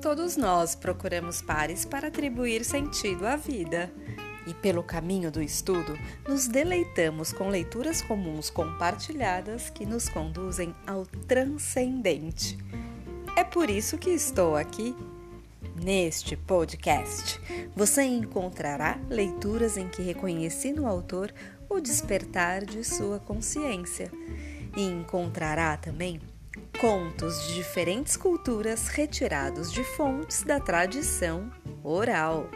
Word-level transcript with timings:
todos 0.00 0.36
nós 0.36 0.74
procuramos 0.74 1.42
pares 1.42 1.84
para 1.84 2.08
atribuir 2.08 2.64
sentido 2.64 3.26
à 3.26 3.36
vida. 3.36 3.92
E 4.46 4.54
pelo 4.54 4.82
caminho 4.82 5.30
do 5.30 5.42
estudo, 5.42 5.98
nos 6.26 6.48
deleitamos 6.48 7.32
com 7.32 7.48
leituras 7.48 8.00
comuns 8.00 8.48
compartilhadas 8.48 9.68
que 9.68 9.84
nos 9.84 10.08
conduzem 10.08 10.74
ao 10.86 11.04
transcendente. 11.04 12.56
É 13.36 13.44
por 13.44 13.68
isso 13.68 13.98
que 13.98 14.10
estou 14.10 14.56
aqui. 14.56 14.96
Neste 15.74 16.36
podcast, 16.36 17.40
você 17.76 18.02
encontrará 18.02 18.98
leituras 19.08 19.76
em 19.76 19.88
que 19.88 20.02
reconheci 20.02 20.72
no 20.72 20.86
autor 20.86 21.32
o 21.68 21.78
despertar 21.78 22.64
de 22.64 22.82
sua 22.82 23.20
consciência 23.20 24.10
e 24.76 24.82
encontrará 24.82 25.76
também 25.76 26.20
contos 26.78 27.48
de 27.48 27.54
diferentes 27.54 28.16
culturas 28.16 28.86
retirados 28.86 29.72
de 29.72 29.82
fontes 29.82 30.44
da 30.44 30.60
tradição 30.60 31.50
oral. 31.82 32.48